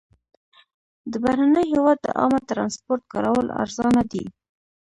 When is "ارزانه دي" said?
3.61-4.25